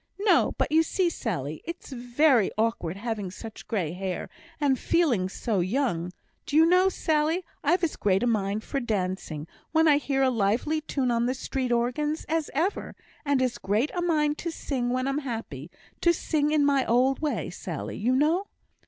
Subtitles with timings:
[0.17, 0.55] "No!
[0.57, 6.11] but you see, Sally, it's very awkward having such grey hair, and feeling so young.
[6.47, 10.31] Do you know, Sally, I've as great a mind for dancing, when I hear a
[10.31, 12.95] lively tune on the street organs, as ever;
[13.25, 15.69] and as great a mind to sing when I'm happy
[16.01, 18.47] to sing in my old way, Sally, you know."